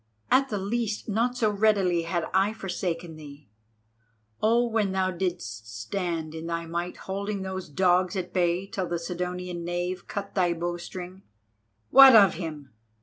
[0.31, 3.51] At the least, not so readily had I forsaken thee.
[4.41, 8.97] Oh, when thou didst stand in thy might holding those dogs at bay till the
[8.97, 11.21] Sidonian knave cut thy bowstring——"
[11.91, 12.73] "What of him?